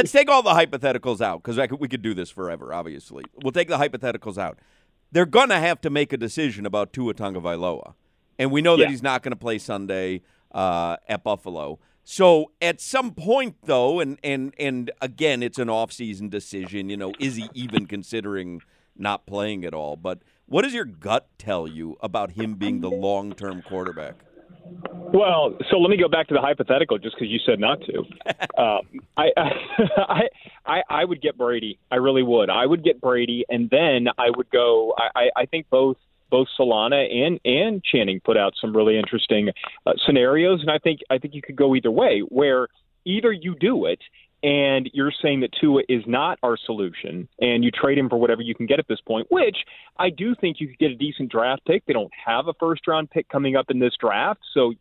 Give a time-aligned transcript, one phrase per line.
[0.00, 2.72] Let's take all the hypotheticals out because we could do this forever.
[2.72, 4.58] Obviously, we'll take the hypotheticals out.
[5.12, 7.94] They're gonna have to make a decision about Tua Tagovailoa,
[8.38, 8.90] and we know that Yeah.
[8.90, 11.78] he's not going to play Sunday uh, at Buffalo.
[12.02, 16.88] So at some point, though, and and and again, it's an off-season decision.
[16.88, 18.62] You know, is he even considering
[18.96, 19.96] not playing at all?
[19.96, 24.16] But what does your gut tell you about him being the long-term quarterback?
[25.12, 28.04] Well, so let me go back to the hypothetical, just because you said not to.
[28.58, 29.28] Um, I,
[29.96, 30.22] I,
[30.66, 31.78] I, I would get Brady.
[31.90, 32.50] I really would.
[32.50, 34.92] I would get Brady, and then I would go.
[34.98, 35.96] I, I- I think both
[36.30, 39.48] both Solana and and Channing put out some really interesting
[39.86, 42.20] uh, scenarios, and I think I think you could go either way.
[42.28, 42.68] Where
[43.06, 44.00] either you do it
[44.42, 48.42] and you're saying that Tua is not our solution, and you trade him for whatever
[48.42, 49.58] you can get at this point, which
[49.98, 51.84] I do think you could get a decent draft pick.
[51.86, 54.72] They don't have a first round pick coming up in this draft, so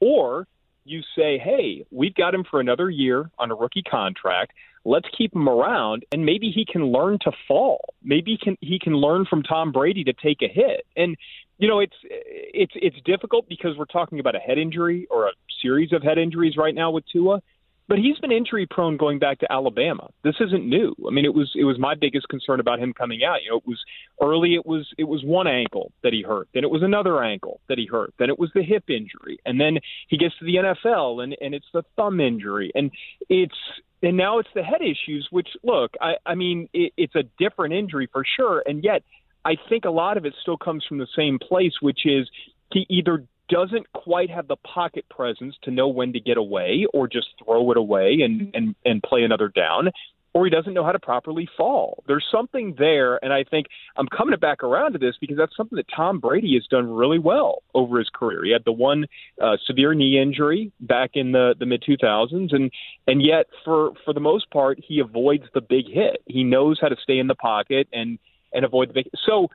[0.00, 0.46] or
[0.84, 4.52] you say, hey, we've got him for another year on a rookie contract.
[4.84, 7.94] Let's keep him around, and maybe he can learn to fall.
[8.02, 10.84] Maybe he can he can learn from Tom Brady to take a hit.
[10.94, 11.16] And
[11.58, 15.32] you know, it's it's it's difficult because we're talking about a head injury or a
[15.62, 17.40] series of head injuries right now with Tua.
[17.86, 20.08] But he's been injury prone going back to Alabama.
[20.22, 20.94] This isn't new.
[21.06, 23.42] I mean, it was it was my biggest concern about him coming out.
[23.42, 23.82] You know, it was
[24.22, 24.54] early.
[24.54, 26.48] It was it was one ankle that he hurt.
[26.54, 28.14] Then it was another ankle that he hurt.
[28.18, 31.54] Then it was the hip injury, and then he gets to the NFL, and and
[31.54, 32.90] it's the thumb injury, and
[33.28, 33.58] it's
[34.02, 35.28] and now it's the head issues.
[35.30, 39.02] Which look, I I mean, it, it's a different injury for sure, and yet
[39.44, 42.30] I think a lot of it still comes from the same place, which is
[42.72, 47.06] he either doesn't quite have the pocket presence to know when to get away or
[47.06, 49.90] just throw it away and and and play another down
[50.36, 52.02] or he doesn't know how to properly fall.
[52.08, 53.66] There's something there and I think
[53.96, 57.20] I'm coming back around to this because that's something that Tom Brady has done really
[57.20, 58.44] well over his career.
[58.44, 59.06] He had the one
[59.40, 62.72] uh, severe knee injury back in the the mid 2000s and
[63.06, 66.22] and yet for for the most part he avoids the big hit.
[66.26, 68.18] He knows how to stay in the pocket and
[68.52, 69.46] and avoid the big so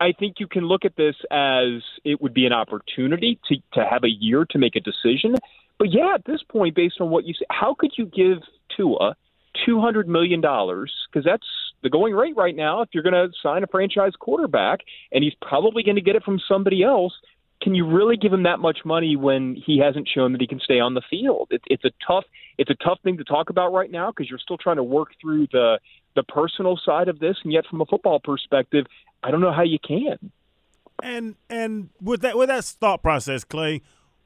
[0.00, 3.86] I think you can look at this as it would be an opportunity to, to
[3.88, 5.34] have a year to make a decision.
[5.78, 8.38] But yeah, at this point, based on what you say, how could you give
[8.76, 9.14] Tua
[9.64, 10.92] two hundred million dollars?
[11.10, 11.46] Because that's
[11.82, 12.82] the going rate right now.
[12.82, 14.80] If you're going to sign a franchise quarterback,
[15.12, 17.12] and he's probably going to get it from somebody else,
[17.62, 20.60] can you really give him that much money when he hasn't shown that he can
[20.60, 21.48] stay on the field?
[21.50, 22.24] It, it's a tough,
[22.56, 25.10] it's a tough thing to talk about right now because you're still trying to work
[25.20, 25.78] through the
[26.18, 28.86] the personal side of this, and yet from a football perspective,
[29.22, 30.32] I don't know how you can.
[31.00, 33.82] And and with that with that thought process, Clay,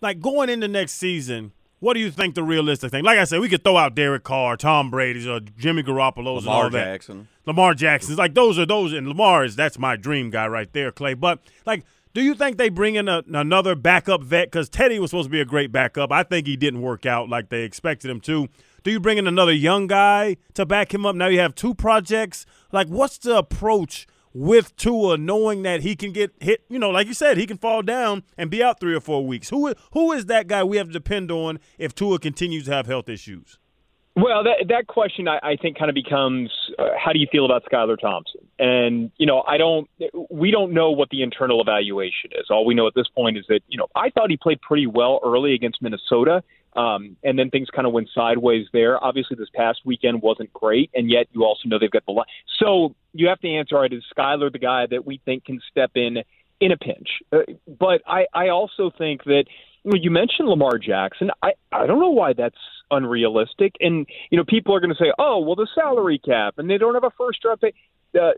[0.00, 3.04] like going into next season, what do you think the realistic thing?
[3.04, 6.44] Like I said, we could throw out Derek Carr, Tom Brady's, or uh, Jimmy Garoppolo's,
[6.44, 6.84] and Lamar all that.
[6.84, 7.28] Jackson.
[7.46, 10.90] Lamar Jackson's like those are those, and Lamar is that's my dream guy right there,
[10.90, 11.14] Clay.
[11.14, 14.50] But like, do you think they bring in a, another backup vet?
[14.50, 16.10] Because Teddy was supposed to be a great backup.
[16.10, 18.48] I think he didn't work out like they expected him to.
[18.86, 21.16] Do you bring in another young guy to back him up?
[21.16, 22.46] Now you have two projects.
[22.70, 26.62] Like, what's the approach with Tua, knowing that he can get hit?
[26.68, 29.26] You know, like you said, he can fall down and be out three or four
[29.26, 29.50] weeks.
[29.50, 32.86] Who who is that guy we have to depend on if Tua continues to have
[32.86, 33.58] health issues?
[34.14, 37.44] Well, that that question I, I think kind of becomes uh, how do you feel
[37.44, 38.46] about Skylar Thompson?
[38.60, 39.90] And you know, I don't,
[40.30, 42.46] we don't know what the internal evaluation is.
[42.50, 44.86] All we know at this point is that you know I thought he played pretty
[44.86, 46.44] well early against Minnesota,
[46.76, 49.02] um, and then things kind of went sideways there.
[49.02, 52.26] Obviously, this past weekend wasn't great, and yet you also know they've got the line.
[52.58, 55.92] So you have to answer: right, is Skylar the guy that we think can step
[55.94, 56.18] in
[56.60, 57.08] in a pinch?
[57.32, 59.44] Uh, but I I also think that
[59.86, 61.30] well, you mentioned Lamar Jackson.
[61.42, 62.56] I, I don't know why that's
[62.90, 63.76] unrealistic.
[63.78, 66.76] And, you know, people are going to say, oh, well, the salary cap, and they
[66.76, 67.76] don't have a first round pick.
[68.12, 68.30] Uh,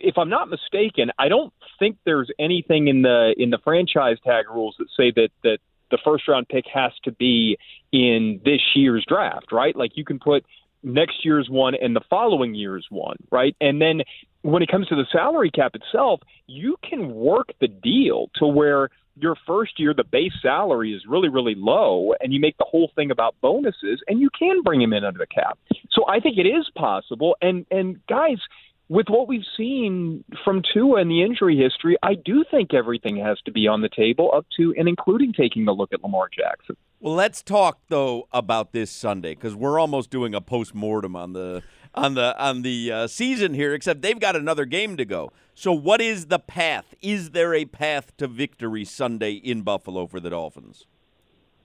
[0.00, 4.50] if I'm not mistaken, I don't think there's anything in the in the franchise tag
[4.50, 5.58] rules that say that that
[5.92, 7.56] the first round pick has to be
[7.92, 9.76] in this year's draft, right?
[9.76, 10.44] Like you can put
[10.82, 13.54] next year's one and the following year's one, right?
[13.60, 14.02] And then
[14.40, 18.88] when it comes to the salary cap itself, you can work the deal to where
[19.16, 22.90] your first year the base salary is really really low and you make the whole
[22.96, 25.58] thing about bonuses and you can bring him in under the cap.
[25.90, 28.38] So I think it is possible and and guys
[28.88, 33.38] with what we've seen from Tua and the injury history, I do think everything has
[33.46, 36.76] to be on the table up to and including taking a look at Lamar Jackson.
[37.00, 41.32] Well, let's talk though about this Sunday because we're almost doing a post mortem on
[41.32, 41.62] the
[41.94, 43.74] on the on the uh, season here.
[43.74, 45.32] Except they've got another game to go.
[45.54, 46.94] So, what is the path?
[47.02, 50.86] Is there a path to victory Sunday in Buffalo for the Dolphins?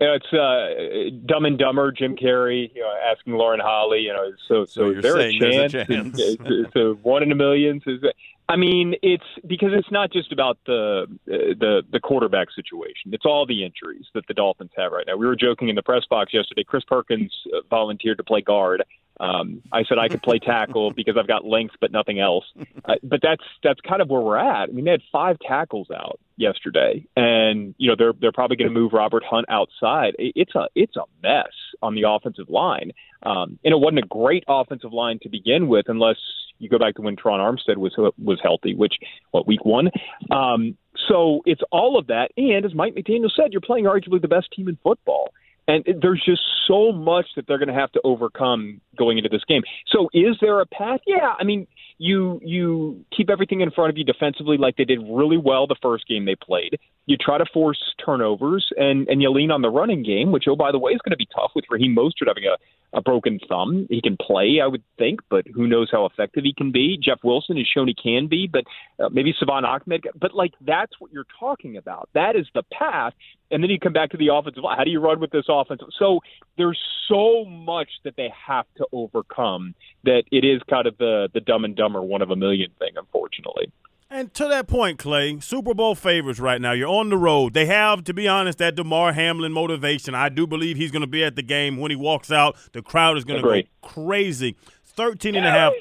[0.00, 4.12] You know, it's uh, Dumb and Dumber, Jim Carrey, you know, asking Lauren Holly, you
[4.12, 5.74] know, so so, So is there a chance?
[5.74, 6.18] a chance.
[6.18, 7.80] It's, it's a one in a million.
[7.86, 8.02] Is
[8.48, 13.12] I mean, it's because it's not just about the the the quarterback situation.
[13.12, 15.16] It's all the injuries that the Dolphins have right now.
[15.16, 16.62] We were joking in the press box yesterday.
[16.62, 18.84] Chris Perkins uh, volunteered to play guard.
[19.18, 22.44] Um, I said I could play tackle because I've got length but nothing else.
[22.84, 24.68] Uh, but that's that's kind of where we're at.
[24.68, 28.72] I mean, they had five tackles out yesterday, and you know they're they're probably going
[28.72, 30.14] to move Robert Hunt outside.
[30.18, 31.52] It's a it's a mess
[31.82, 32.92] on the offensive line,
[33.22, 36.16] um, and it wasn't a great offensive line to begin with, unless
[36.58, 38.94] you go back to when Terron Armstead was was healthy, which
[39.30, 39.90] what week one.
[40.30, 40.76] Um,
[41.08, 44.48] so it's all of that, and as Mike McDaniel said, you're playing arguably the best
[44.54, 45.32] team in football.
[45.68, 49.44] And there's just so much that they're going to have to overcome going into this
[49.44, 49.62] game.
[49.88, 51.00] So, is there a path?
[51.06, 51.66] Yeah, I mean,
[51.98, 55.76] you you keep everything in front of you defensively, like they did really well the
[55.80, 56.78] first game they played.
[57.06, 60.56] You try to force turnovers, and and you lean on the running game, which oh
[60.56, 62.56] by the way is going to be tough with Raheem Mostert having a
[62.92, 63.86] a broken thumb.
[63.90, 66.98] He can play, I would think, but who knows how effective he can be.
[67.00, 68.64] Jeff Wilson has shown he can be, but
[68.98, 70.04] uh, maybe Salvon Ahmed.
[70.18, 72.08] But like that's what you're talking about.
[72.14, 73.12] That is the path.
[73.50, 74.76] And then you come back to the offensive line.
[74.76, 75.88] How do you run with this offensive?
[75.98, 76.20] So
[76.56, 79.74] there's so much that they have to overcome
[80.04, 82.90] that it is kind of the the dumb and dumber one of a million thing,
[82.96, 83.70] unfortunately.
[84.08, 86.70] And to that point, Clay, Super Bowl favors right now.
[86.72, 87.54] You're on the road.
[87.54, 90.14] They have, to be honest, that Damar Hamlin motivation.
[90.14, 91.76] I do believe he's going to be at the game.
[91.76, 94.54] When he walks out, the crowd is going to go crazy.
[94.84, 95.72] 13 and a half,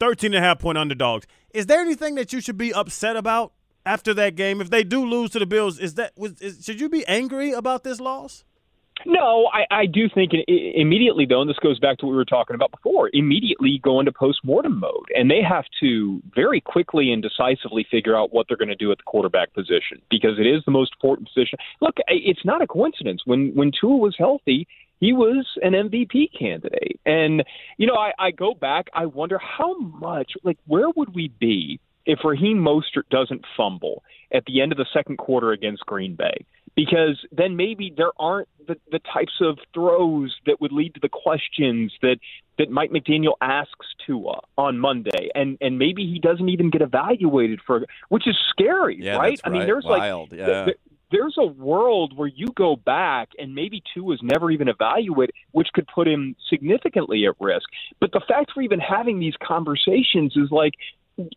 [0.00, 1.26] 13 and a half point underdogs.
[1.52, 3.52] Is there anything that you should be upset about
[3.84, 4.60] after that game?
[4.60, 7.52] If they do lose to the Bills, is that was is, should you be angry
[7.52, 8.44] about this loss?
[9.06, 12.24] No, I, I do think immediately though, and this goes back to what we were
[12.24, 13.10] talking about before.
[13.12, 18.32] Immediately go into postmortem mode, and they have to very quickly and decisively figure out
[18.32, 21.28] what they're going to do at the quarterback position because it is the most important
[21.32, 21.58] position.
[21.80, 24.66] Look, it's not a coincidence when when Tua was healthy.
[25.00, 27.44] He was an MVP candidate, and
[27.76, 28.88] you know I, I go back.
[28.94, 34.02] I wonder how much, like, where would we be if Raheem Mostert doesn't fumble
[34.32, 36.44] at the end of the second quarter against Green Bay?
[36.78, 41.08] Because then maybe there aren't the, the types of throws that would lead to the
[41.08, 42.18] questions that,
[42.56, 46.80] that Mike McDaniel asks Tua uh, on Monday, and and maybe he doesn't even get
[46.80, 49.40] evaluated for, which is scary, Yeah, right?
[49.42, 50.64] I mean, there's Wild, like yeah.
[50.66, 50.76] th-
[51.10, 55.70] there's a world where you go back and maybe Tua is never even evaluated, which
[55.74, 57.68] could put him significantly at risk.
[57.98, 60.74] But the fact we're even having these conversations is like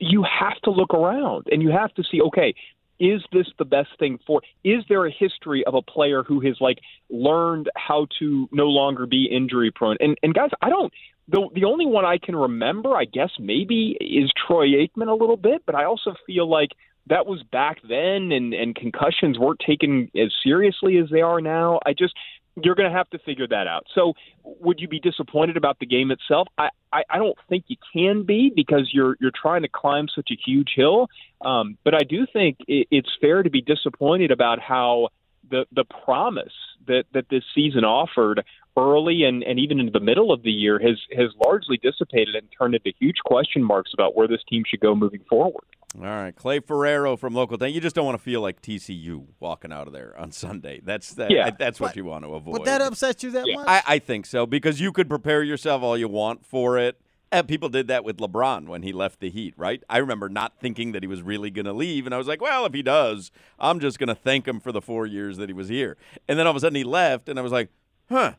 [0.00, 2.54] you have to look around and you have to see, okay,
[3.00, 6.56] is this the best thing for is there a history of a player who has
[6.60, 6.78] like
[7.10, 9.96] learned how to no longer be injury prone?
[10.00, 10.92] And and guys i don't
[11.28, 15.36] the the only one i can remember i guess maybe is troy aikman a little
[15.36, 16.70] bit but i also feel like
[17.08, 21.80] that was back then and and concussions weren't taken as seriously as they are now.
[21.84, 22.14] I just
[22.62, 23.86] you're going to have to figure that out.
[23.94, 24.14] So,
[24.44, 26.48] would you be disappointed about the game itself?
[26.56, 30.30] I, I, I don't think you can be because you're you're trying to climb such
[30.30, 31.08] a huge hill.
[31.40, 35.08] Um, but I do think it, it's fair to be disappointed about how
[35.50, 36.52] the the promise
[36.86, 38.44] that that this season offered
[38.76, 42.46] early and, and even into the middle of the year has has largely dissipated and
[42.56, 45.64] turned into huge question marks about where this team should go moving forward.
[45.96, 47.56] All right, Clay Ferraro from local.
[47.56, 47.72] Thing.
[47.74, 50.80] You just don't want to feel like TCU walking out of there on Sunday.
[50.84, 51.30] That's that.
[51.30, 51.50] Yeah.
[51.58, 52.52] that's what But- you want to avoid.
[52.52, 53.56] Would that upset you that Yeah.
[53.56, 53.68] much?
[53.68, 57.00] I, I think so because you could prepare yourself all you want for it.
[57.30, 59.82] And people did that with LeBron when he left the Heat, right?
[59.90, 62.40] I remember not thinking that he was really going to leave, and I was like,
[62.40, 65.50] "Well, if he does, I'm just going to thank him for the four years that
[65.50, 67.68] he was here." And then all of a sudden he left, and I was like,
[68.08, 68.32] "Huh."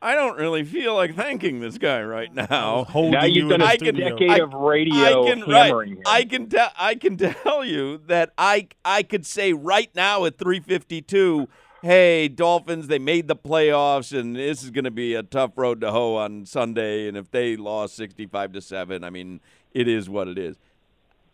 [0.00, 2.84] I don't really feel like thanking this guy right now.
[2.84, 4.08] Holding now you you've in done the a studio.
[4.10, 6.06] decade I- of radio I can hammering right.
[6.06, 6.70] I can tell.
[6.78, 11.48] I can tell you that I I could say right now at 352.
[11.82, 15.80] Hey, Dolphins, they made the playoffs, and this is going to be a tough road
[15.82, 17.06] to hoe on Sunday.
[17.06, 19.40] And if they lost 65 to 7, I mean,
[19.72, 20.56] it is what it is.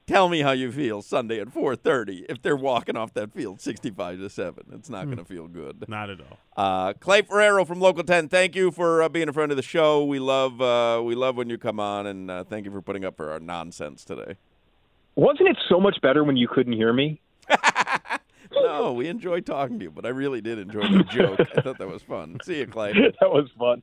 [0.06, 4.18] Tell me how you feel Sunday at 4:30 if they're walking off that field 65
[4.18, 4.64] to 7.
[4.72, 5.84] It's not going to feel good.
[5.88, 6.38] Not at all.
[6.56, 9.62] Uh, Clay Ferraro from Local 10, thank you for uh, being a friend of the
[9.62, 10.04] show.
[10.04, 13.04] We love uh, we love when you come on, and uh, thank you for putting
[13.04, 14.36] up for our nonsense today.
[15.14, 17.20] Wasn't it so much better when you couldn't hear me?
[18.52, 21.40] No, we enjoy talking to you, but I really did enjoy the joke.
[21.56, 22.38] I thought that was fun.
[22.44, 22.92] See you, Clay.
[23.20, 23.82] that was fun.